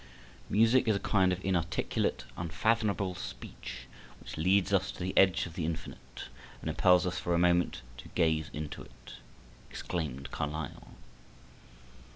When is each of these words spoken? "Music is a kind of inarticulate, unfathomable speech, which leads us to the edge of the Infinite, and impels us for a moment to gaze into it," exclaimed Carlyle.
"Music 0.49 0.87
is 0.87 0.95
a 0.95 0.99
kind 0.99 1.31
of 1.31 1.45
inarticulate, 1.45 2.23
unfathomable 2.35 3.13
speech, 3.13 3.81
which 4.19 4.35
leads 4.35 4.73
us 4.73 4.91
to 4.91 4.97
the 5.03 5.15
edge 5.15 5.45
of 5.45 5.53
the 5.53 5.63
Infinite, 5.63 6.23
and 6.59 6.71
impels 6.71 7.05
us 7.05 7.19
for 7.19 7.35
a 7.35 7.37
moment 7.37 7.83
to 7.97 8.07
gaze 8.15 8.49
into 8.51 8.81
it," 8.81 9.17
exclaimed 9.69 10.31
Carlyle. 10.31 10.95